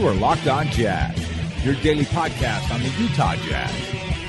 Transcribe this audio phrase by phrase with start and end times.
[0.00, 1.14] You are Locked On Jazz,
[1.62, 3.70] your daily podcast on the Utah Jazz.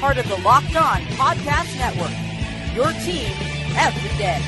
[0.02, 2.12] Part of the Locked On Podcast Network.
[2.76, 3.32] Your team
[3.78, 4.42] every day.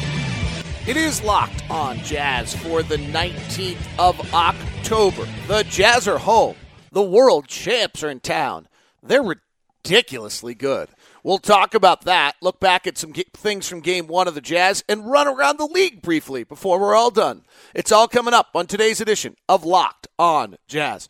[0.86, 5.26] It is Locked On Jazz for the 19th of October.
[5.48, 6.58] The Jazz are home.
[6.92, 8.68] The world champs are in town.
[9.02, 10.90] They're ridiculously good.
[11.26, 14.84] We'll talk about that, look back at some things from game one of the Jazz,
[14.90, 17.44] and run around the league briefly before we're all done.
[17.74, 21.08] It's all coming up on today's edition of Locked on Jazz.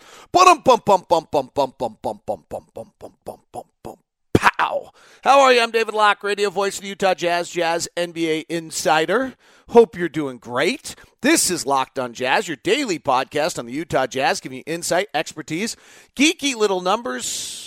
[4.35, 4.91] Pow!
[5.23, 5.61] How are you?
[5.61, 9.33] I'm David Locke, radio voice of the Utah Jazz, Jazz NBA insider.
[9.69, 10.93] Hope you're doing great.
[11.21, 15.07] This is Locked on Jazz, your daily podcast on the Utah Jazz, giving you insight,
[15.15, 15.75] expertise,
[16.15, 17.62] geeky little numbers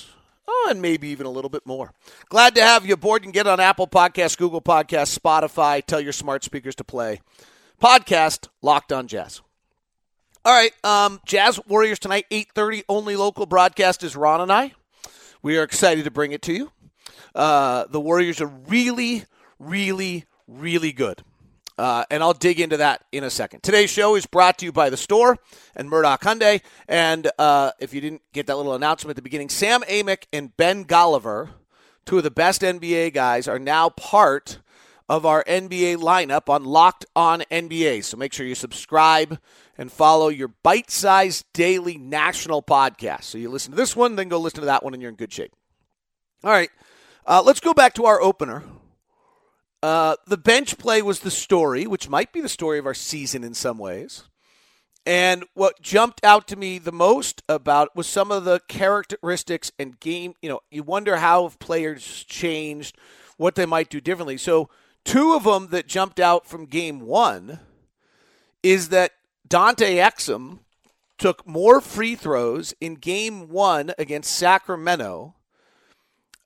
[0.48, 1.92] Oh, and maybe even a little bit more.
[2.28, 3.22] Glad to have you aboard.
[3.22, 5.84] Can get on Apple Podcasts, Google Podcasts, Spotify.
[5.84, 7.20] Tell your smart speakers to play.
[7.82, 9.42] Podcast Locked on Jazz.
[10.44, 14.74] All right, um, Jazz Warriors tonight, 8.30, only local broadcast is Ron and I.
[15.42, 16.70] We are excited to bring it to you.
[17.34, 19.24] Uh, the Warriors are really,
[19.58, 21.24] really, really good.
[21.78, 23.62] Uh, and I'll dig into that in a second.
[23.62, 25.36] Today's show is brought to you by the store
[25.74, 26.62] and Murdock Hyundai.
[26.88, 30.56] And uh, if you didn't get that little announcement at the beginning, Sam Amick and
[30.56, 31.50] Ben Golliver,
[32.06, 34.60] two of the best NBA guys, are now part
[35.08, 38.04] of our NBA lineup on Locked On NBA.
[38.04, 39.38] So make sure you subscribe
[39.78, 43.24] and follow your bite sized daily national podcast.
[43.24, 45.16] So you listen to this one, then go listen to that one, and you're in
[45.16, 45.52] good shape.
[46.42, 46.70] All right,
[47.26, 48.64] uh, let's go back to our opener
[49.86, 53.44] uh, the bench play was the story, which might be the story of our season
[53.44, 54.24] in some ways.
[55.06, 60.00] And what jumped out to me the most about was some of the characteristics and
[60.00, 60.34] game.
[60.42, 62.98] You know, you wonder how players changed,
[63.36, 64.38] what they might do differently.
[64.38, 64.68] So,
[65.04, 67.60] two of them that jumped out from game one
[68.64, 69.12] is that
[69.46, 70.58] Dante Exum
[71.16, 75.36] took more free throws in game one against Sacramento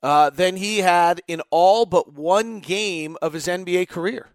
[0.03, 4.29] uh, than he had in all but one game of his NBA career.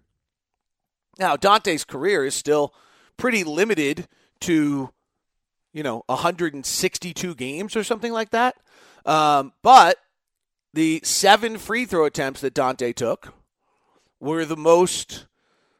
[1.19, 2.75] Now, Dante's career is still
[3.17, 4.07] pretty limited
[4.41, 4.91] to,
[5.73, 8.57] you know, 162 games or something like that.
[9.05, 9.97] Um, but
[10.75, 13.33] the seven free throw attempts that Dante took
[14.21, 15.27] were the most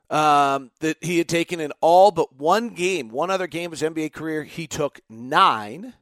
[0.09, 3.09] um, that he had taken in all but one game.
[3.09, 5.95] One other game of his NBA career, he took nine.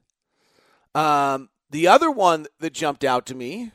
[0.94, 3.72] Um, the other one that jumped out to me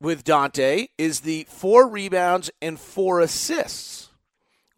[0.00, 4.08] with Dante is the four rebounds and four assists.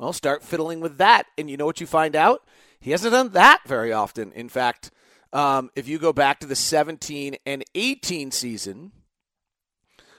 [0.00, 2.43] Well, start fiddling with that, and you know what you find out?
[2.81, 4.33] He hasn't done that very often.
[4.33, 4.91] In fact,
[5.33, 8.91] um, if you go back to the 17 and 18 season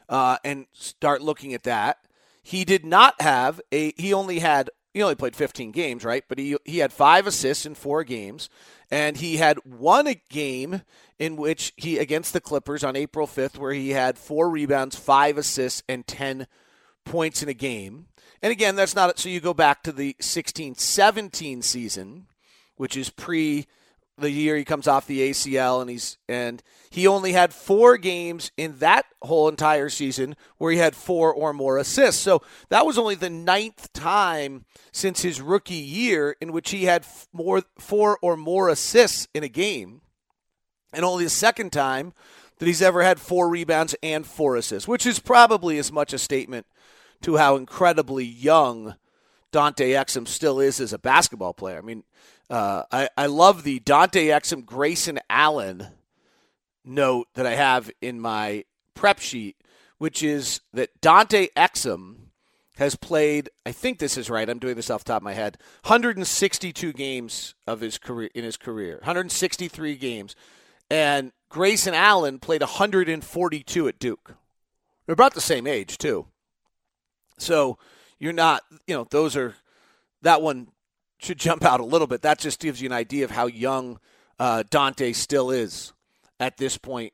[0.08, 1.98] uh, and start looking at that,
[2.44, 3.92] he did not have a.
[3.98, 4.69] He only had.
[4.94, 6.24] He only played 15 games, right?
[6.30, 8.50] But he he had five assists in four games,
[8.91, 10.81] and he had won a game
[11.18, 15.38] in which he against the Clippers on April 5th where he had four rebounds, five
[15.38, 16.46] assists and 10
[17.06, 18.07] points in a game.
[18.41, 22.28] And again, that's not so you go back to the 16-17 season,
[22.75, 23.66] which is pre
[24.18, 28.52] the year he comes off the ACL and he's and he only had four games
[28.58, 32.22] in that whole entire season where he had four or more assists.
[32.22, 37.06] So that was only the ninth time since his rookie year in which he had
[37.34, 40.02] more four or more assists in a game,
[40.94, 42.14] and only the second time
[42.60, 46.20] that he's ever had four rebounds and four assists, which is probably as much a
[46.20, 46.68] statement
[47.22, 48.96] to how incredibly young
[49.52, 51.78] Dante Exum still is as a basketball player.
[51.78, 52.04] I mean,
[52.51, 55.88] uh, I, I love the Dante Exum Grayson Allen
[56.84, 59.56] note that I have in my prep sheet,
[59.97, 62.16] which is that Dante Exum
[62.75, 65.34] has played, I think this is right, I'm doing this off the top of my
[65.34, 68.95] head, 162 games of his career in his career.
[68.95, 70.35] 163 games.
[70.89, 74.35] And Grayson Allen played 142 at Duke.
[75.06, 76.28] They're about the same age, too.
[77.38, 77.78] So
[78.19, 79.56] you're not, you know, those are
[80.22, 80.68] that one
[81.22, 82.22] should jump out a little bit.
[82.22, 84.00] That just gives you an idea of how young
[84.40, 85.94] uh, Dante still is
[86.40, 87.13] at this point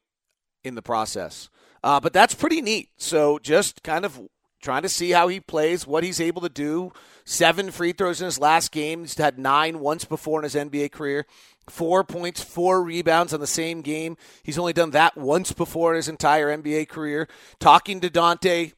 [0.63, 1.49] in the process.
[1.83, 2.89] Uh, but that's pretty neat.
[2.97, 4.19] So just kind of
[4.61, 6.91] trying to see how he plays, what he's able to do.
[7.25, 9.01] Seven free throws in his last game.
[9.01, 11.25] He's had nine once before in his NBA career.
[11.69, 14.15] Four points, four rebounds on the same game.
[14.41, 17.27] He's only done that once before in his entire NBA career.
[17.59, 18.71] Talking to Dante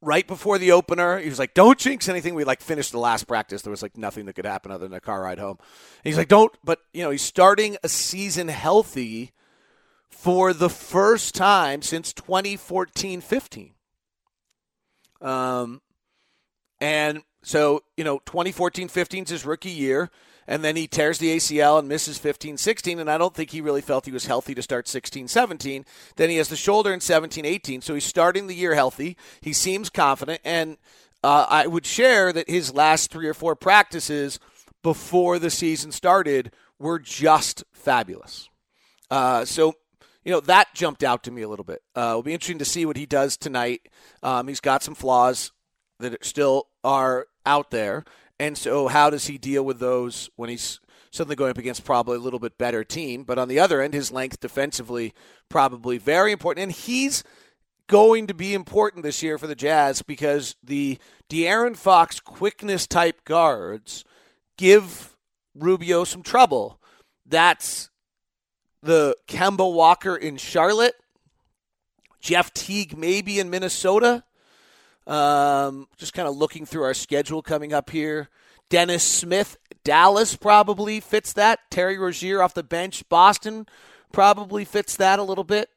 [0.00, 1.18] right before the opener.
[1.18, 3.62] He was like, "Don't jinx anything." We like finished the last practice.
[3.62, 5.58] There was like nothing that could happen other than a car ride home.
[5.60, 9.32] And he's like, "Don't," but you know, he's starting a season healthy
[10.10, 13.72] for the first time since 2014-15.
[15.20, 15.80] Um,
[16.80, 20.10] and So, you know, 2014 15 is his rookie year,
[20.48, 23.60] and then he tears the ACL and misses 15 16, and I don't think he
[23.60, 25.84] really felt he was healthy to start 16 17.
[26.16, 29.16] Then he has the shoulder in 17 18, so he's starting the year healthy.
[29.42, 30.78] He seems confident, and
[31.22, 34.40] uh, I would share that his last three or four practices
[34.82, 38.48] before the season started were just fabulous.
[39.10, 39.74] Uh, so,
[40.24, 41.82] you know, that jumped out to me a little bit.
[41.94, 43.88] Uh, it'll be interesting to see what he does tonight.
[44.22, 45.52] Um, he's got some flaws
[45.98, 48.04] that still are out there.
[48.40, 50.80] And so, how does he deal with those when he's
[51.10, 53.24] suddenly going up against probably a little bit better team?
[53.24, 55.12] But on the other end, his length defensively
[55.48, 56.62] probably very important.
[56.64, 57.24] And he's
[57.88, 60.98] going to be important this year for the Jazz because the
[61.28, 64.04] De'Aaron Fox quickness type guards
[64.56, 65.16] give
[65.54, 66.80] Rubio some trouble.
[67.26, 67.90] That's
[68.82, 70.94] the Kemba Walker in Charlotte,
[72.20, 74.24] Jeff Teague maybe in Minnesota.
[75.08, 78.28] Um, just kind of looking through our schedule coming up here.
[78.68, 81.60] Dennis Smith, Dallas probably fits that.
[81.70, 83.66] Terry Rozier off the bench, Boston
[84.12, 85.70] probably fits that a little bit.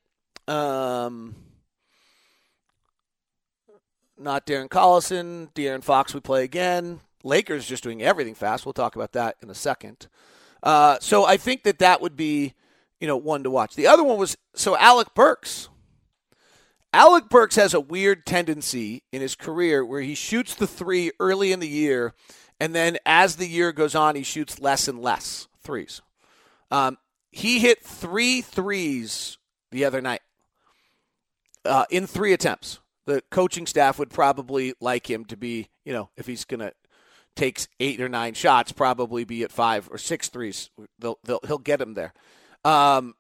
[0.48, 1.36] Um,
[4.18, 5.54] not Darren Collison.
[5.54, 7.00] De'Aaron Fox, we play again.
[7.24, 8.66] Lakers just doing everything fast.
[8.66, 10.07] We'll talk about that in a second.
[10.63, 12.54] Uh, so I think that that would be,
[13.00, 13.75] you know, one to watch.
[13.75, 15.69] The other one was so Alec Burks.
[16.94, 21.52] Alec Burks has a weird tendency in his career where he shoots the three early
[21.52, 22.14] in the year,
[22.60, 26.02] and then as the year goes on, he shoots less and less threes.
[26.70, 26.98] Um,
[27.32, 29.38] he hit three threes
[29.72, 30.22] the other night
[31.64, 32.80] uh, in three attempts.
[33.06, 36.74] The coaching staff would probably like him to be, you know, if he's going to
[37.36, 40.70] takes eight or nine shots, probably be at five or six threes.
[41.00, 42.14] They'll, they'll, he'll get him there.
[42.66, 43.16] Um,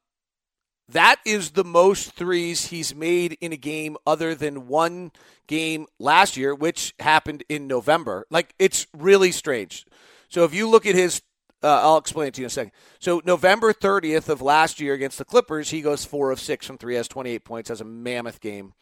[0.91, 5.11] that is the most threes he's made in a game other than one
[5.47, 8.25] game last year, which happened in November.
[8.29, 9.85] Like, it's really strange.
[10.29, 11.21] So if you look at his,
[11.63, 12.71] uh, I'll explain it to you in a second.
[12.99, 16.77] So November 30th of last year against the Clippers, he goes four of six from
[16.77, 18.73] three, has 28 points, has a mammoth game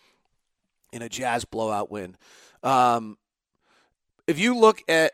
[0.91, 2.17] in a Jazz blowout win.
[2.63, 3.17] Um,
[4.27, 5.13] if you look at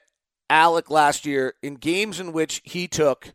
[0.50, 3.33] Alec last year in games in which he took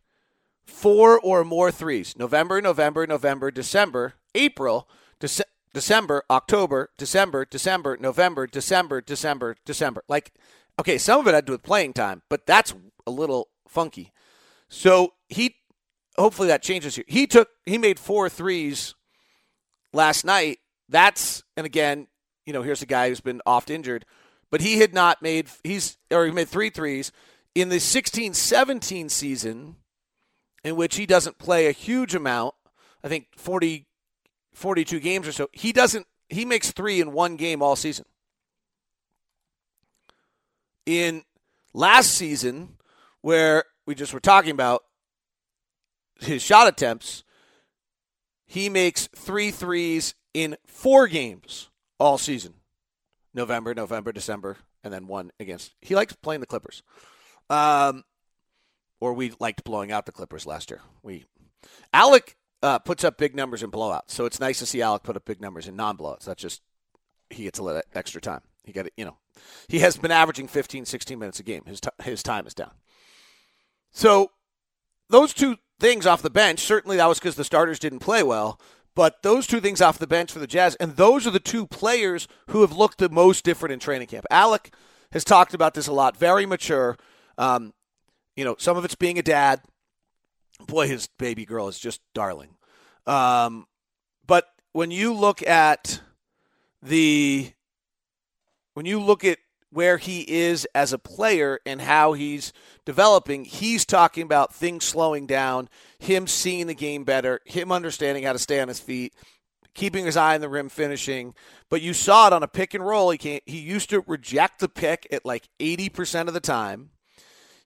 [0.71, 4.87] four or more threes November, November, November, December, April,
[5.19, 5.41] Dece-
[5.73, 10.03] December, October, December, December, November, December, December, December.
[10.07, 10.33] Like,
[10.79, 12.73] okay, some of it had to do with playing time, but that's
[13.05, 14.11] a little funky.
[14.67, 15.55] So he,
[16.17, 17.05] hopefully that changes here.
[17.07, 18.95] He took, he made four threes
[19.93, 20.59] last night.
[20.89, 22.07] That's, and again,
[22.45, 24.05] you know, here's a guy who's been oft injured,
[24.49, 27.11] but he had not made, he's, or he made three threes.
[27.53, 29.75] In the 16 17 season,
[30.63, 32.55] in which he doesn't play a huge amount.
[33.03, 33.87] I think 40,
[34.53, 35.49] 42 games or so.
[35.51, 36.07] He doesn't.
[36.29, 38.05] He makes three in one game all season.
[40.85, 41.23] In
[41.73, 42.77] last season,
[43.21, 44.83] where we just were talking about
[46.19, 47.23] his shot attempts,
[48.45, 51.69] he makes three threes in four games
[51.99, 52.53] all season.
[53.33, 55.73] November, November, December, and then one against.
[55.81, 56.83] He likes playing the Clippers.
[57.49, 58.03] Um,
[59.01, 60.79] or we liked blowing out the Clippers last year.
[61.03, 61.25] We
[61.91, 65.17] Alec uh, puts up big numbers in blowouts, so it's nice to see Alec put
[65.17, 66.23] up big numbers in non-blowouts.
[66.23, 66.61] That's just
[67.29, 68.41] he gets a little extra time.
[68.63, 69.17] He got it, you know.
[69.67, 71.63] He has been averaging 15, 16 minutes a game.
[71.65, 72.71] His t- his time is down.
[73.91, 74.31] So
[75.09, 78.59] those two things off the bench, certainly that was because the starters didn't play well.
[78.93, 81.65] But those two things off the bench for the Jazz, and those are the two
[81.65, 84.25] players who have looked the most different in training camp.
[84.29, 84.73] Alec
[85.13, 86.97] has talked about this a lot, very mature.
[87.37, 87.73] Um,
[88.35, 89.61] you know, some of it's being a dad.
[90.67, 92.55] Boy, his baby girl is just darling.
[93.07, 93.65] Um,
[94.27, 96.01] but when you look at
[96.81, 97.51] the
[98.73, 99.37] when you look at
[99.71, 102.53] where he is as a player and how he's
[102.85, 108.33] developing, he's talking about things slowing down, him seeing the game better, him understanding how
[108.33, 109.13] to stay on his feet,
[109.73, 111.33] keeping his eye on the rim, finishing.
[111.69, 113.11] But you saw it on a pick and roll.
[113.11, 116.90] He can't, he used to reject the pick at like 80% of the time.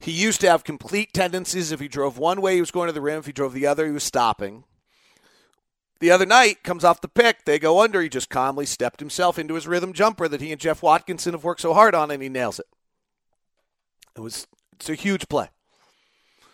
[0.06, 1.72] He used to have complete tendencies.
[1.72, 3.18] If he drove one way, he was going to the rim.
[3.18, 4.64] If he drove the other, he was stopping.
[6.00, 7.46] The other night, comes off the pick.
[7.46, 8.00] They go under.
[8.04, 11.44] He just calmly stepped himself into his rhythm jumper that he and Jeff Watkinson have
[11.44, 12.68] worked so hard on, and he nails it.
[14.16, 15.50] It was it's a huge play.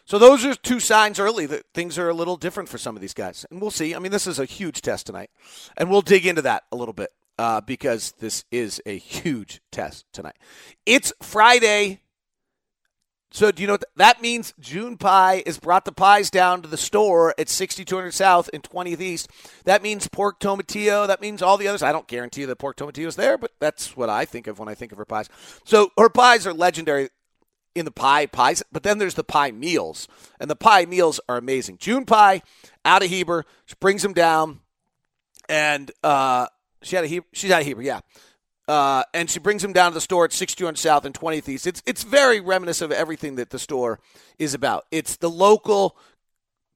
[0.06, 3.02] So those are two signs early that things are a little different for some of
[3.02, 3.94] these guys, and we'll see.
[3.94, 5.30] I mean, this is a huge test tonight,
[5.76, 10.06] and we'll dig into that a little bit uh, because this is a huge test
[10.14, 10.38] tonight.
[10.86, 12.00] It's Friday
[13.34, 14.54] So do you know what that means?
[14.60, 19.00] June Pie has brought the pies down to the store at 6200 South and 20th
[19.00, 19.30] East.
[19.64, 21.08] That means pork tomatillo.
[21.08, 21.82] That means all the others.
[21.82, 24.68] I don't guarantee that pork tomatillo is there, but that's what I think of when
[24.68, 25.30] I think of her pies.
[25.64, 27.10] So her pies are legendary
[27.74, 30.10] in the pie pies, but then there's the pie meals,
[30.40, 31.78] and the pie meals are amazing.
[31.78, 32.42] June Pie
[32.84, 34.60] out of Heber, she brings them down,
[35.48, 36.48] and uh,
[36.82, 38.02] she had a Heber, she's out of Heber, yeah.
[38.72, 41.68] Uh, and she brings them down to the store at 6200 South and 20th East.
[41.68, 44.00] It's it's very reminiscent of everything that the store
[44.40, 44.86] is about.
[44.92, 45.98] It's the local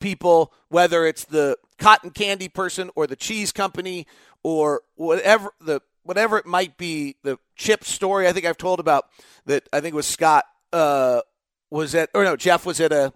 [0.02, 4.08] people, whether it's the cotton candy person or the cheese company
[4.44, 7.16] or whatever the whatever it might be.
[7.24, 9.06] The chip story I think I've told about
[9.46, 9.70] that.
[9.72, 11.22] I think was Scott uh,
[11.70, 13.14] was at or no Jeff was at a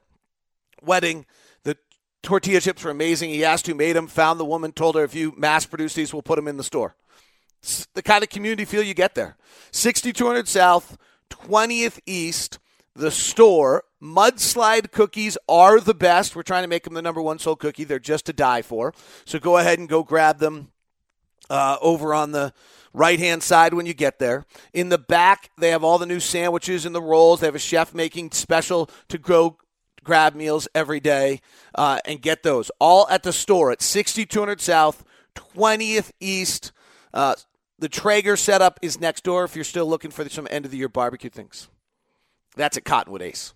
[0.81, 1.25] wedding.
[1.63, 1.75] The
[2.23, 3.29] tortilla chips were amazing.
[3.29, 6.13] He asked who made them, found the woman, told her if you mass produce these,
[6.13, 6.95] we'll put them in the store.
[7.93, 9.35] The kind of community feel you get there.
[9.71, 10.97] 6200 South,
[11.29, 12.59] 20th East,
[12.95, 13.83] the store.
[14.01, 16.35] Mudslide cookies are the best.
[16.35, 17.83] We're trying to make them the number one sold cookie.
[17.83, 18.93] They're just to die for.
[19.25, 20.71] So go ahead and go grab them
[21.49, 22.53] uh, over on the
[22.93, 24.45] right hand side when you get there.
[24.73, 27.39] In the back, they have all the new sandwiches and the rolls.
[27.39, 29.57] They have a chef making special to go
[30.03, 31.41] grab meals every day
[31.75, 35.03] uh, and get those all at the store at 6200 South,
[35.35, 36.71] 20th East.
[37.13, 37.35] Uh,
[37.79, 40.77] the Traeger setup is next door if you're still looking for some end of the
[40.77, 41.69] year barbecue things.
[42.55, 43.53] That's at Cottonwood Ace.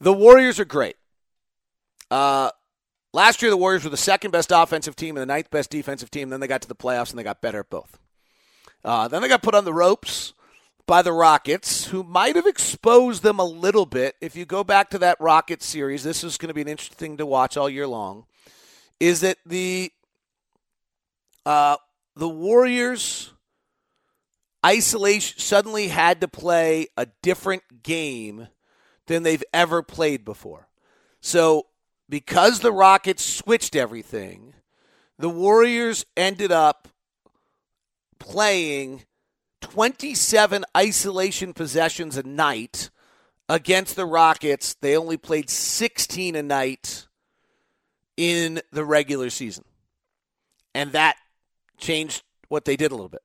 [0.00, 0.96] The Warriors are great.
[2.10, 2.50] Uh,
[3.12, 6.10] last year, the Warriors were the second best offensive team and the ninth best defensive
[6.10, 6.28] team.
[6.28, 7.98] Then they got to the playoffs and they got better at both.
[8.84, 10.34] Uh, then they got put on the ropes
[10.86, 14.16] by the Rockets, who might have exposed them a little bit.
[14.20, 16.98] If you go back to that Rockets series, this is going to be an interesting
[16.98, 18.26] thing to watch all year long.
[19.00, 19.90] Is that the
[21.46, 21.76] uh,
[22.16, 23.32] the Warriors
[24.64, 28.48] isolation suddenly had to play a different game
[29.06, 30.68] than they've ever played before.
[31.20, 31.66] So
[32.08, 34.54] because the Rockets switched everything,
[35.18, 36.88] the Warriors ended up
[38.18, 39.04] playing
[39.60, 42.90] 27 isolation possessions a night
[43.48, 44.74] against the Rockets.
[44.80, 47.06] They only played 16 a night
[48.16, 49.64] in the regular season.
[50.74, 51.16] And that
[51.84, 53.22] changed what they did a little bit.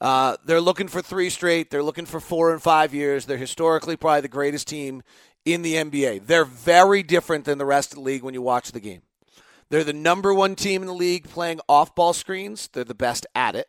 [0.00, 1.70] Uh, they're looking for three straight.
[1.70, 3.24] They're looking for four and five years.
[3.24, 5.02] They're historically probably the greatest team
[5.44, 6.26] in the NBA.
[6.26, 9.02] They're very different than the rest of the league when you watch the game.
[9.70, 12.68] They're the number one team in the league playing off ball screens.
[12.68, 13.68] They're the best at it.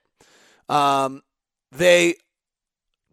[0.68, 1.24] Um,
[1.72, 2.16] they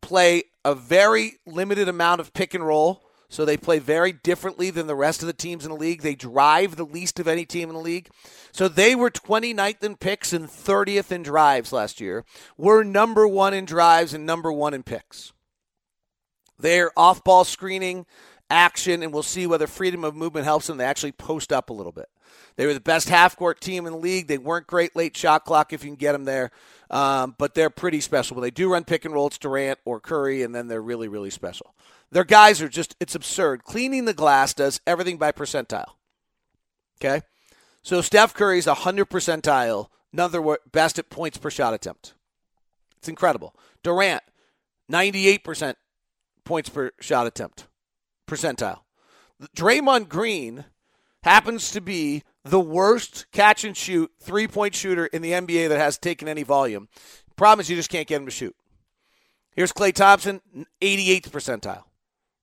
[0.00, 3.03] play a very limited amount of pick and roll.
[3.34, 6.02] So they play very differently than the rest of the teams in the league.
[6.02, 8.08] They drive the least of any team in the league.
[8.52, 12.24] So they were 29th in picks and 30th in drives last year.
[12.56, 15.32] We're number one in drives and number one in picks.
[16.60, 18.06] Their off ball screening
[18.54, 20.78] action, and we'll see whether freedom of movement helps them.
[20.78, 22.08] They actually post up a little bit.
[22.56, 24.28] They were the best half court team in the league.
[24.28, 26.52] They weren't great late shot clock if you can get them there,
[26.88, 28.36] um, but they're pretty special.
[28.36, 31.08] When they do run pick and roll, it's Durant or Curry, and then they're really,
[31.08, 31.74] really special.
[32.10, 33.64] Their guys are just, it's absurd.
[33.64, 35.94] Cleaning the glass does everything by percentile.
[37.00, 37.22] Okay?
[37.82, 42.14] So Steph Curry's 100 percentile, another best at points per shot attempt.
[42.98, 43.54] It's incredible.
[43.82, 44.22] Durant,
[44.90, 45.74] 98%
[46.44, 47.66] points per shot attempt
[48.34, 48.80] percentile.
[49.56, 50.64] Draymond Green
[51.22, 55.78] happens to be the worst catch and shoot three point shooter in the NBA that
[55.78, 56.88] has taken any volume.
[57.36, 58.54] Problem is, you just can't get him to shoot.
[59.56, 60.40] Here's Klay Thompson,
[60.80, 61.84] 88th percentile.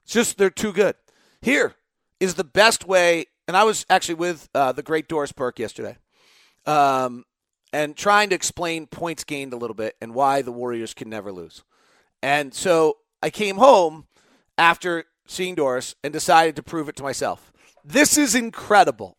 [0.04, 0.96] It's just they're too good.
[1.42, 1.76] Here
[2.20, 5.98] is the best way, and I was actually with uh, the great Doris Burke yesterday,
[6.66, 7.26] um,
[7.74, 11.32] and trying to explain points gained a little bit and why the Warriors can never
[11.32, 11.64] lose.
[12.22, 14.08] And so I came home
[14.58, 17.54] after seeing Doris and decided to prove it to myself.
[17.86, 19.18] This is incredible.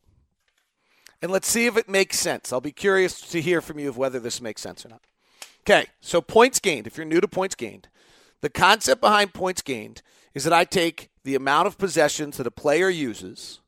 [1.23, 2.53] And let's see if it makes sense.
[2.53, 5.03] I'll be curious to hear from you of whether this makes sense or not.
[5.61, 6.87] Okay, so points gained.
[6.87, 7.89] If you're new to points gained,
[8.41, 10.03] the concept behind points gained
[10.35, 13.61] is that I take the amount of possessions that a player uses,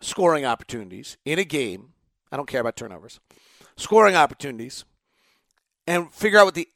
[0.00, 1.94] scoring opportunities in a game.
[2.30, 3.20] I don't care about turnovers,
[3.76, 4.84] scoring opportunities,
[5.86, 6.68] and figure out what the,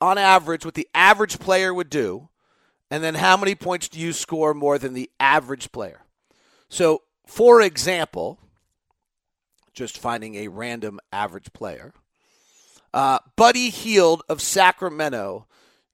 [0.00, 2.28] on average, what the average player would do,
[2.90, 6.02] and then how many points do you score more than the average player.
[6.68, 8.38] So, for example,
[9.72, 11.92] just finding a random average player.
[12.92, 15.46] Uh, Buddy Hield of Sacramento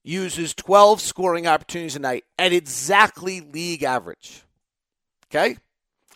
[0.02, 4.44] uses 12 scoring opportunities a night at exactly league average.
[5.30, 5.58] Okay?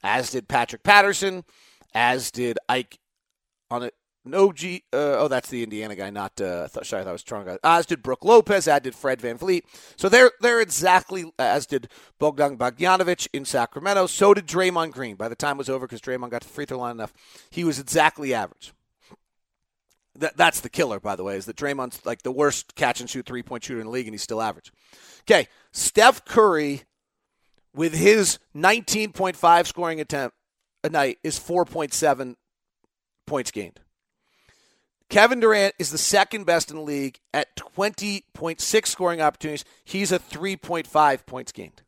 [0.02, 1.44] As did Patrick Patterson,
[1.92, 2.98] as did Ike
[3.70, 3.90] on
[4.24, 4.84] no G.
[4.92, 6.40] Uh, oh, that's the Indiana guy, not.
[6.40, 7.58] Uh, th- sorry, thought was Toronto.
[7.64, 8.68] As did Brook Lopez.
[8.68, 9.62] As did Fred Van VanVleet.
[9.96, 14.06] So they're they're exactly as did Bogdan Bogdanovic in Sacramento.
[14.06, 15.16] So did Draymond Green.
[15.16, 17.14] By the time it was over, because Draymond got to the free throw line enough,
[17.50, 18.72] he was exactly average.
[20.16, 23.08] That, that's the killer, by the way, is that Draymond's like the worst catch and
[23.08, 24.72] shoot three point shooter in the league, and he's still average.
[25.22, 26.82] Okay, Steph Curry
[27.74, 30.36] with his 19.5 scoring attempt
[30.82, 32.34] a night is 4.7
[33.26, 33.80] points gained.
[35.10, 39.64] Kevin Durant is the second best in the league at 20.6 scoring opportunities.
[39.84, 41.82] He's a 3.5 points gained.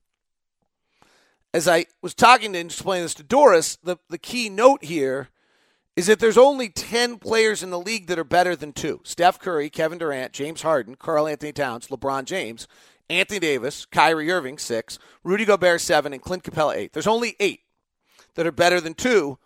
[1.54, 5.28] As I was talking and explaining this to Doris, the, the key note here
[5.94, 9.38] is that there's only 10 players in the league that are better than two Steph
[9.38, 12.66] Curry, Kevin Durant, James Harden, Karl-Anthony Towns, LeBron James,
[13.08, 16.92] Anthony Davis, Kyrie Irving, six, Rudy Gobert, seven, and Clint Capela, eight.
[16.92, 17.60] There's only eight
[18.34, 19.38] that are better than two.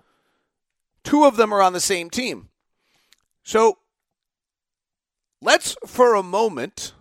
[1.04, 2.48] Two of them are on the same team.
[3.46, 3.78] So
[5.40, 6.94] let's, for a moment,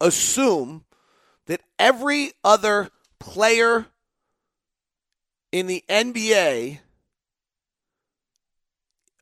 [0.00, 0.84] assume
[1.46, 2.90] that every other
[3.20, 3.86] player
[5.52, 6.80] in the NBA,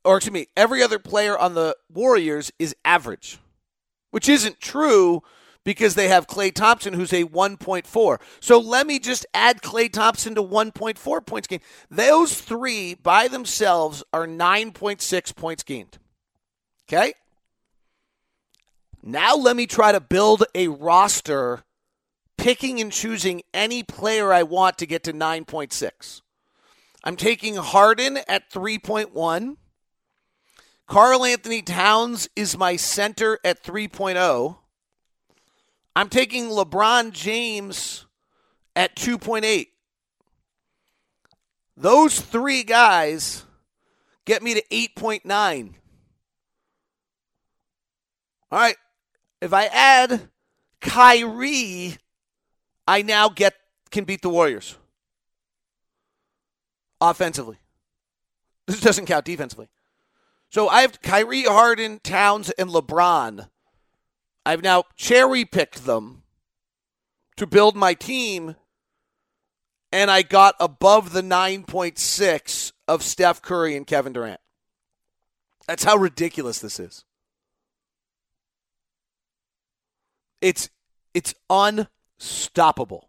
[0.07, 3.39] or excuse me, every other player on the Warriors is average,
[4.11, 5.23] which isn't true
[5.65, 8.21] because they have Klay Thompson, who's a 1.4.
[8.41, 11.63] So let me just add Klay Thompson to 1.4 points gained.
[11.91, 15.99] Those three by themselves are 9.6 points gained.
[16.89, 17.15] Okay?
[19.03, 21.65] Now let me try to build a roster
[22.37, 26.23] picking and choosing any player I want to get to 9.6.
[27.05, 29.57] I'm taking Harden at 3.1.
[30.87, 34.57] Karl-Anthony Towns is my center at 3.0.
[35.95, 38.07] I'm taking LeBron James
[38.75, 39.67] at 2.8.
[41.77, 43.45] Those three guys
[44.25, 45.75] get me to 8.9.
[48.51, 48.77] All right.
[49.41, 50.29] If I add
[50.81, 51.97] Kyrie,
[52.87, 53.55] I now get
[53.91, 54.77] can beat the Warriors
[57.01, 57.59] offensively.
[58.67, 59.69] This doesn't count defensively.
[60.51, 63.49] So I have Kyrie, Harden, Towns, and LeBron
[64.45, 66.23] I've now cherry picked them
[67.37, 68.57] to build my team,
[69.93, 74.41] and I got above the 9.6 of Steph Curry and Kevin Durant.
[75.67, 77.05] That's how ridiculous this is.
[80.41, 80.71] It's
[81.15, 83.09] it's unstoppable.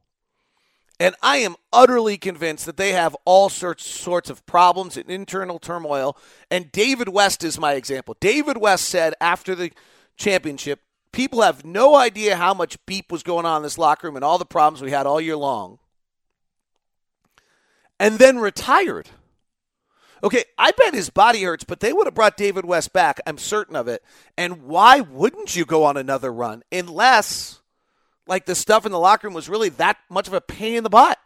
[1.00, 5.58] And I am utterly convinced that they have all sorts sorts of problems and internal
[5.58, 6.15] turmoil.
[6.52, 8.15] And David West is my example.
[8.19, 9.72] David West said after the
[10.15, 10.82] championship,
[11.13, 14.26] People have no idea how much beep was going on in this locker room and
[14.26, 15.78] all the problems we had all year long.
[17.99, 19.10] And then retired.
[20.23, 23.21] Okay, I bet his body hurts, but they would have brought David West back.
[23.28, 24.04] I'm certain of it.
[24.38, 27.62] And why wouldn't you go on another run unless,
[28.26, 30.84] like, the stuff in the locker room was really that much of a pain in
[30.84, 31.19] the butt?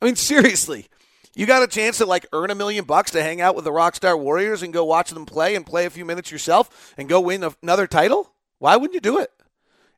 [0.00, 0.88] I mean, seriously,
[1.34, 3.70] you got a chance to like earn a million bucks to hang out with the
[3.70, 7.20] Rockstar Warriors and go watch them play and play a few minutes yourself and go
[7.20, 8.32] win another title?
[8.58, 9.30] Why wouldn't you do it?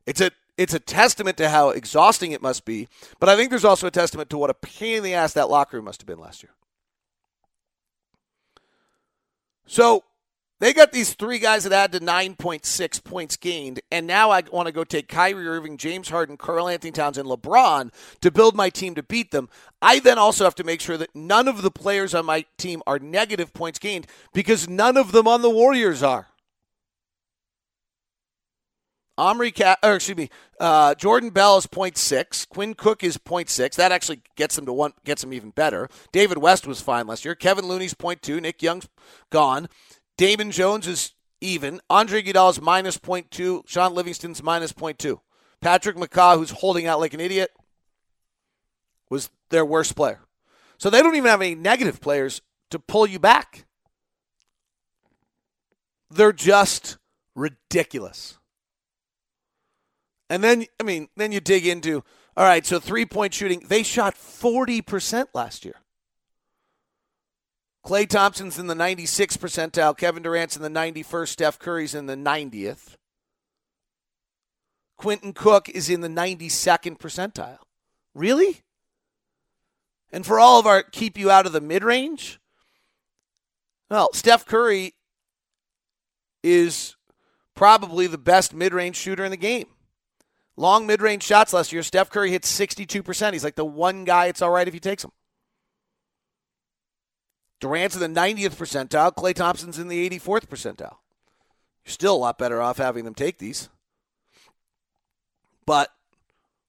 [0.05, 2.87] It's a it's a testament to how exhausting it must be,
[3.19, 5.49] but I think there's also a testament to what a pain in the ass that
[5.49, 6.53] locker room must have been last year.
[9.67, 10.03] So
[10.59, 14.67] they got these three guys that add to 9.6 points gained, and now I want
[14.67, 17.91] to go take Kyrie Irving, James Harden, Karl-Anthony Towns, and LeBron
[18.21, 19.49] to build my team to beat them.
[19.81, 22.81] I then also have to make sure that none of the players on my team
[22.87, 26.27] are negative points gained because none of them on the Warriors are.
[29.17, 32.49] Omri, Cat, or excuse me, uh, Jordan Bell is 0.6.
[32.49, 33.75] Quinn Cook is 0.6.
[33.75, 35.89] That actually gets them to one, gets them even better.
[36.11, 37.35] David West was fine last year.
[37.35, 38.41] Kevin Looney's 0.2.
[38.41, 38.89] Nick Young's
[39.29, 39.69] gone.
[40.17, 41.81] Damian Jones is even.
[41.89, 43.67] Andre Iguodala is minus 0.2.
[43.67, 45.19] Shaun Livingston's minus 0.2.
[45.61, 47.51] Patrick McCaw, who's holding out like an idiot,
[49.09, 50.21] was their worst player.
[50.77, 53.65] So they don't even have any negative players to pull you back.
[56.09, 56.97] They're just
[57.35, 58.37] ridiculous.
[60.29, 62.03] And then, I mean, then you dig into,
[62.35, 65.75] all right, so three point shooting, they shot 40% last year.
[67.85, 69.95] Klay Thompson's in the 96th percentile.
[69.95, 71.27] Kevin Durant's in the 91st.
[71.27, 72.95] Steph Curry's in the 90th.
[74.97, 77.59] Quentin Cook is in the 92nd percentile.
[78.15, 78.61] Really?
[80.11, 82.39] And for all of our keep you out of the mid range?
[83.89, 84.95] Well, Steph Curry
[86.41, 86.95] is
[87.53, 89.67] probably the best mid range shooter in the game.
[90.57, 93.33] Long mid range shots last year, Steph Curry hit 62%.
[93.33, 95.11] He's like the one guy it's all right if he takes them.
[97.65, 99.11] Durant's in the 90th percentile.
[99.11, 100.97] Klay Thompson's in the 84th percentile.
[101.83, 103.69] You're still a lot better off having them take these.
[105.65, 105.89] But,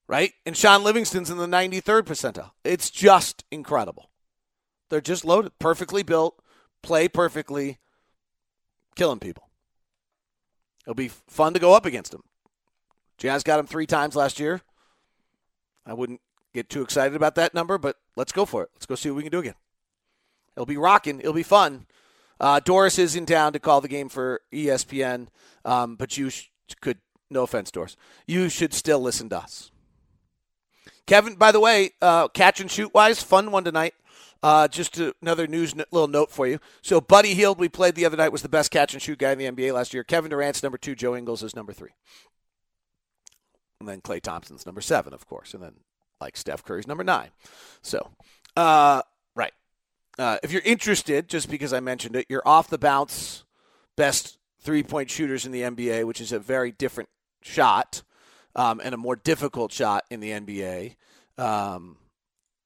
[0.08, 0.32] right?
[0.46, 2.52] And Shaun Livingston's in the 93rd percentile.
[2.64, 4.08] It's just incredible.
[4.88, 6.40] They're just loaded, perfectly built,
[6.80, 7.76] play perfectly,
[8.94, 9.50] killing people.
[10.86, 12.22] It'll be fun to go up against them.
[13.18, 14.62] Jazz got him three times last year.
[15.84, 16.22] I wouldn't
[16.54, 18.70] get too excited about that number, but let's go for it.
[18.74, 19.56] Let's go see what we can do again.
[20.56, 21.20] It'll be rocking.
[21.20, 21.86] It'll be fun.
[22.40, 25.28] Uh, Doris is in town to call the game for ESPN,
[25.64, 26.48] um, but you sh-
[26.80, 26.98] could,
[27.30, 29.70] no offense, Doris, you should still listen to us.
[31.06, 33.94] Kevin, by the way, uh, catch and shoot wise, fun one tonight.
[34.42, 36.58] Uh, just another news n- little note for you.
[36.82, 39.32] So, Buddy Hield, we played the other night, was the best catch and shoot guy
[39.32, 40.04] in the NBA last year.
[40.04, 40.94] Kevin Durant's number two.
[40.94, 41.92] Joe Ingles is number three.
[43.80, 45.54] And then Klay Thompson's number seven, of course.
[45.54, 45.74] And then,
[46.20, 47.30] like, Steph Curry's number nine.
[47.82, 48.10] So,
[48.56, 49.02] uh.
[50.18, 53.44] Uh, if you're interested, just because I mentioned it, you're off the bounce
[53.96, 57.08] best three point shooters in the NBA, which is a very different
[57.42, 58.02] shot
[58.54, 60.96] um, and a more difficult shot in the NBA.
[61.38, 61.98] Um,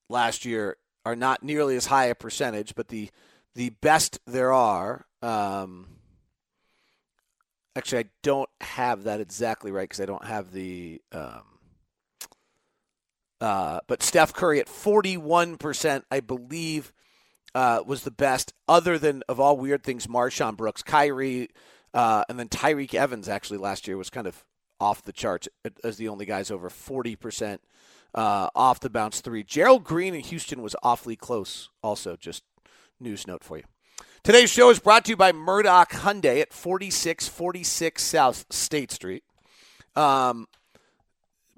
[0.09, 3.11] last year, are not nearly as high a percentage, but the
[3.55, 5.07] the best there are.
[5.23, 5.87] Um,
[7.75, 11.01] actually, I don't have that exactly right because I don't have the.
[11.13, 11.43] Um,
[13.41, 16.93] uh, but Steph Curry at forty one percent, I believe,
[17.55, 18.53] uh, was the best.
[18.69, 21.49] Other than of all weird things, MarShon Brooks, Kyrie,
[21.93, 24.45] uh, and then Tyreke Evans actually last year was kind of
[24.81, 25.49] off the charts
[25.85, 27.61] as the only guys over forty percent
[28.15, 29.43] uh, off the bounce three.
[29.43, 31.69] Gerald Green in Houston was awfully close.
[31.83, 32.43] Also, just
[32.99, 33.65] news note for you.
[34.23, 39.25] Today's show is brought to you by Murdock Hyundai at 4646 South State Street.
[39.97, 40.47] Um,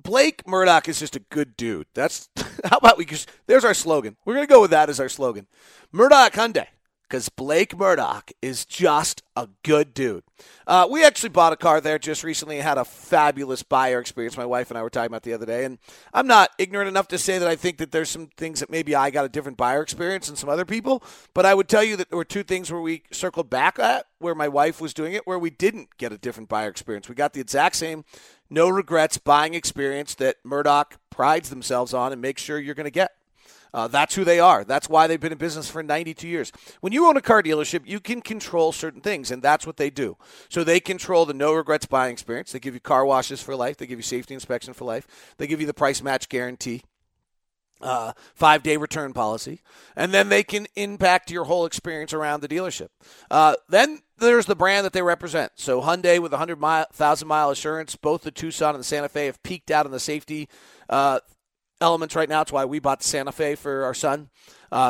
[0.02, 1.86] Blake Murdock is just a good dude.
[1.94, 2.28] That's
[2.64, 4.16] how about we just there's our slogan.
[4.24, 5.46] We're gonna go with that as our slogan.
[5.92, 6.66] Murdock Hyundai
[7.12, 10.24] because Blake Murdock is just a good dude.
[10.66, 14.34] Uh, we actually bought a car there just recently had a fabulous buyer experience.
[14.34, 15.78] My wife and I were talking about the other day, and
[16.14, 18.94] I'm not ignorant enough to say that I think that there's some things that maybe
[18.94, 21.02] I got a different buyer experience than some other people.
[21.34, 24.06] But I would tell you that there were two things where we circled back at
[24.18, 27.10] where my wife was doing it, where we didn't get a different buyer experience.
[27.10, 28.06] We got the exact same
[28.52, 32.90] no regrets buying experience that Murdock prides themselves on and makes sure you're going to
[32.90, 33.12] get.
[33.74, 34.64] Uh, that's who they are.
[34.64, 36.52] That's why they've been in business for 92 years.
[36.82, 39.88] When you own a car dealership, you can control certain things, and that's what they
[39.88, 40.18] do.
[40.50, 42.52] So they control the no regrets buying experience.
[42.52, 43.78] They give you car washes for life.
[43.78, 45.34] They give you safety inspection for life.
[45.38, 46.82] They give you the price match guarantee.
[47.82, 49.60] Uh, five day return policy,
[49.96, 52.90] and then they can impact your whole experience around the dealership.
[53.28, 55.52] Uh, then there's the brand that they represent.
[55.56, 56.86] So Hyundai with 100,000 mile
[57.26, 60.48] mile assurance, both the Tucson and the Santa Fe have peaked out on the safety
[60.88, 61.18] uh,
[61.80, 62.42] elements right now.
[62.42, 64.30] It's why we bought the Santa Fe for our son.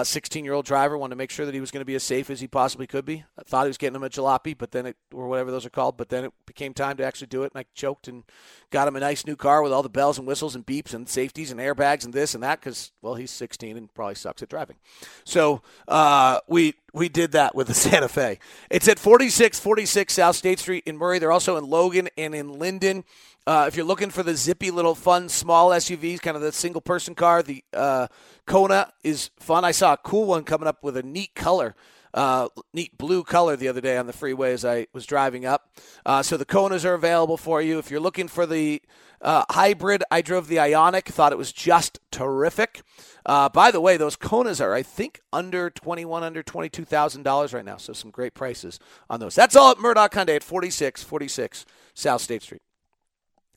[0.04, 1.96] 16 uh, year old driver wanted to make sure that he was going to be
[1.96, 3.24] as safe as he possibly could be.
[3.36, 5.70] I thought he was getting him a jalopy, but then it, or whatever those are
[5.70, 8.22] called, but then it became time to actually do it, and I choked and
[8.70, 11.08] got him a nice new car with all the bells and whistles and beeps and
[11.08, 14.48] safeties and airbags and this and that because, well, he's 16 and probably sucks at
[14.48, 14.76] driving.
[15.24, 18.38] So uh, we we did that with the Santa Fe.
[18.70, 21.18] It's at 4646 South State Street in Murray.
[21.18, 23.04] They're also in Logan and in Lindon.
[23.44, 26.80] Uh, if you're looking for the zippy little fun small SUVs, kind of the single
[26.80, 28.06] person car, the uh,
[28.46, 29.64] Kona is fun.
[29.64, 31.74] I saw a cool one coming up with a neat color.
[32.14, 35.70] Uh, neat blue color the other day on the freeway as I was driving up.
[36.04, 37.78] Uh, so the Konas are available for you.
[37.78, 38.82] If you're looking for the
[39.22, 42.82] uh, hybrid, I drove the Ioniq, thought it was just terrific.
[43.24, 47.54] Uh, by the way, those Konas are, I think, under twenty-one, under twenty-two thousand dollars
[47.54, 47.78] right now.
[47.78, 48.78] So some great prices
[49.08, 49.34] on those.
[49.34, 52.62] That's all at Murdock Hyundai at 4646 South State Street.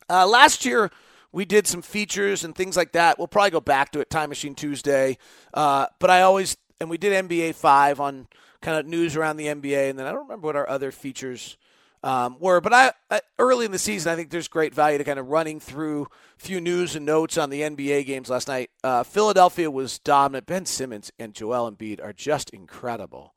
[0.09, 0.91] Uh, last year,
[1.35, 3.17] we did some features and things like that.
[3.17, 5.17] We'll probably go back to it, Time Machine Tuesday.
[5.53, 8.29] Uh, but I always, and we did NBA 5 on
[8.61, 11.57] kind of news around the NBA, and then I don't remember what our other features
[12.03, 12.61] um, were.
[12.61, 15.27] But I, I, early in the season, I think there's great value to kind of
[15.27, 18.69] running through a few news and notes on the NBA games last night.
[18.81, 20.45] Uh, Philadelphia was dominant.
[20.45, 23.35] Ben Simmons and Joel Embiid are just incredible.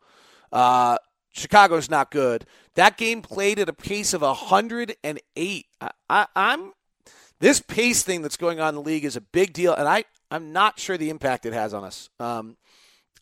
[0.52, 0.98] Uh,
[1.32, 2.46] Chicago's not good.
[2.76, 5.66] That game played at a pace of 108.
[5.80, 6.72] I, I, I'm
[7.40, 10.04] this pace thing that's going on in the league is a big deal, and I
[10.30, 12.10] I'm not sure the impact it has on us.
[12.20, 12.56] Um,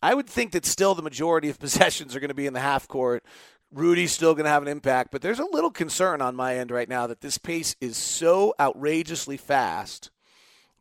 [0.01, 2.59] I would think that still the majority of possessions are going to be in the
[2.59, 3.23] half court.
[3.71, 6.71] Rudy's still going to have an impact, but there's a little concern on my end
[6.71, 10.09] right now that this pace is so outrageously fast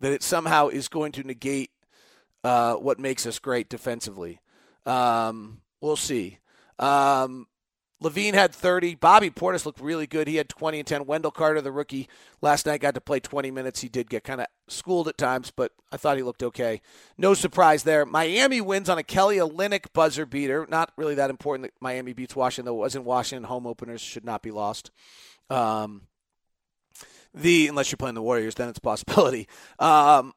[0.01, 1.71] that it somehow is going to negate
[2.45, 4.41] uh, what makes us great defensively.
[4.85, 6.39] Um, we'll see.
[6.79, 7.49] Um,
[8.03, 8.97] LaVine had 30.
[8.97, 10.29] Bobby Portis looked really good.
[10.29, 11.07] He had 20 and 10.
[11.07, 12.09] Wendell Carter, the rookie,
[12.43, 13.81] last night got to play 20 minutes.
[13.81, 16.83] He did get kind of schooled at times, but I thought he looked okay.
[17.17, 18.05] No surprise there.
[18.05, 20.67] Miami wins on a Kelly Olynyk buzzer beater.
[20.69, 23.45] Not really that important that Miami beats Washington, though it was in Washington.
[23.45, 24.91] Home openers should not be lost.
[25.49, 26.03] Um,
[27.33, 29.49] the unless you're playing the Warriors, then it's a possibility.
[29.79, 30.33] Um,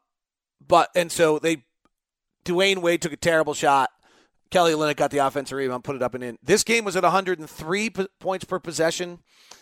[0.65, 1.63] but and so they
[2.43, 3.89] Dwyane Wade took a terrible shot.
[4.51, 6.37] Kelly Olynyk got the offensive rebound, put it up and in.
[6.41, 9.19] This game was at 103 p- points per possession.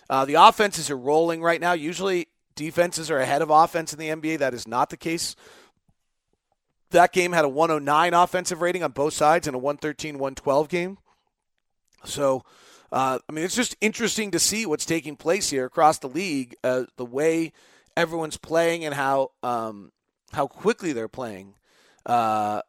[0.10, 1.74] Uh, the offenses are rolling right now.
[1.74, 4.40] Usually defenses are ahead of offense in the NBA.
[4.40, 5.36] That is not the case.
[6.92, 10.98] That game had a 109 offensive rating on both sides and a 113 112 game.
[12.06, 12.44] So,
[12.92, 16.56] uh, I mean, it's just interesting to see what's taking place here across the league,
[16.64, 17.52] uh, the way
[17.98, 19.92] everyone's playing and how um,
[20.32, 21.56] how quickly they're playing.
[22.06, 22.62] Uh,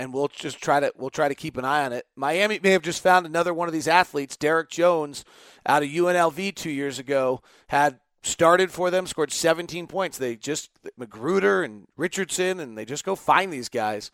[0.00, 2.06] and we'll just try to we'll try to keep an eye on it.
[2.16, 4.34] Miami may have just found another one of these athletes.
[4.34, 5.26] Derrick Jones
[5.66, 10.16] out of UNLV two years ago had started for them, scored 17 points.
[10.16, 14.10] They just McGruder and Richardson, and they just go find these guys.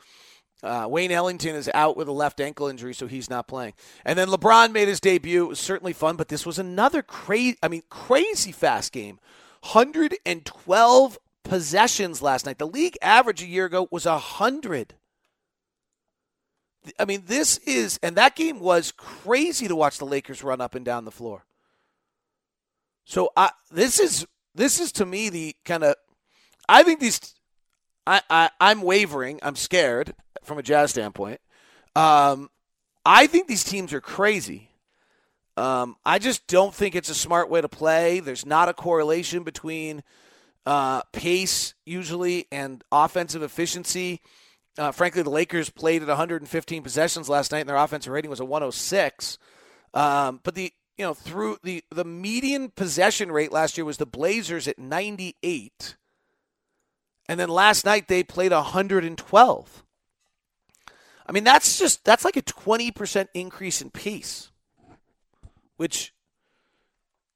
[0.60, 3.74] Uh, Wayne Ellington is out with a left ankle injury, so he's not playing.
[4.04, 5.44] And then LeBron made his debut.
[5.44, 9.20] It was certainly fun, but this was another crazy, I mean, crazy fast game.
[9.60, 12.58] 112 possessions last night.
[12.58, 14.94] The league average a year ago was 100.
[16.98, 20.74] I mean, this is, and that game was crazy to watch the Lakers run up
[20.74, 21.44] and down the floor.
[23.04, 25.94] So I, this is this is to me the kind of,
[26.68, 27.34] I think these,
[28.06, 29.38] I, I I'm wavering.
[29.42, 31.40] I'm scared from a Jazz standpoint.
[31.94, 32.50] Um,
[33.04, 34.70] I think these teams are crazy.
[35.56, 38.20] Um, I just don't think it's a smart way to play.
[38.20, 40.02] There's not a correlation between
[40.66, 44.20] uh, pace usually and offensive efficiency.
[44.78, 48.40] Uh, frankly, the Lakers played at 115 possessions last night, and their offensive rating was
[48.40, 49.38] a 106.
[49.94, 54.06] Um, but the you know through the the median possession rate last year was the
[54.06, 55.96] Blazers at 98,
[57.28, 59.82] and then last night they played 112.
[61.28, 64.50] I mean, that's just that's like a 20 percent increase in pace,
[65.76, 66.12] which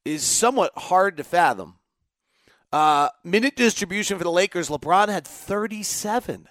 [0.04, 1.76] is somewhat hard to fathom.
[2.72, 6.48] Uh, minute distribution for the Lakers, LeBron had 37.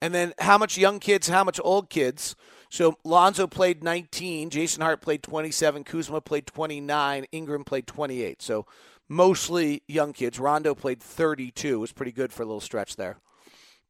[0.00, 2.36] And then how much young kids, how much old kids.
[2.68, 8.42] So Lonzo played 19, Jason Hart played 27, Kuzma played 29, Ingram played 28.
[8.42, 8.66] So
[9.08, 10.38] mostly young kids.
[10.38, 11.78] Rondo played 32.
[11.78, 13.18] Was pretty good for a little stretch there.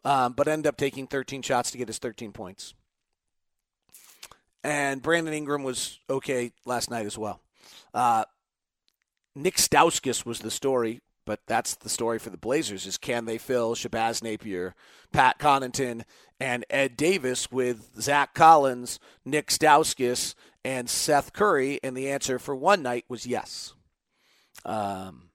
[0.05, 2.75] Um, but ended up taking 13 shots to get his 13 points.
[4.63, 7.41] And Brandon Ingram was okay last night as well.
[7.93, 8.25] Uh,
[9.35, 13.37] Nick Stauskas was the story but that's the story for the Blazers: is can they
[13.37, 14.75] fill Shabazz Napier,
[15.13, 16.05] Pat Connaughton,
[16.41, 20.35] and Ed Davis with Zach Collins, Nick Stauskas,
[20.65, 21.79] and Seth Curry?
[21.83, 23.75] And the answer for one night was yes.
[24.65, 25.31] Um,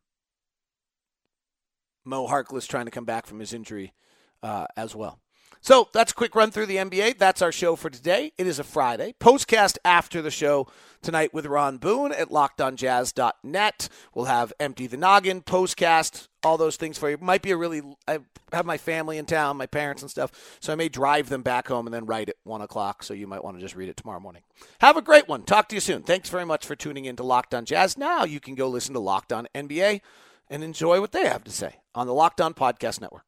[2.03, 3.93] Mo Harkless trying to come back from his injury
[4.41, 5.19] uh, as well.
[5.63, 7.19] So that's a quick run through the NBA.
[7.19, 8.33] That's our show for today.
[8.35, 9.13] It is a Friday.
[9.19, 10.67] Postcast after the show
[11.03, 13.89] tonight with Ron Boone at lockedonjazz.net.
[14.15, 17.19] We'll have Empty the Noggin, postcast, all those things for you.
[17.21, 18.19] Might be a really, I
[18.51, 21.67] have my family in town, my parents and stuff, so I may drive them back
[21.67, 23.97] home and then write at 1 o'clock, so you might want to just read it
[23.97, 24.41] tomorrow morning.
[24.79, 25.43] Have a great one.
[25.43, 26.01] Talk to you soon.
[26.01, 27.99] Thanks very much for tuning in to Locked On Jazz.
[27.99, 30.01] Now you can go listen to Locked On NBA
[30.49, 33.25] and enjoy what they have to say on the Locked On Podcast Network.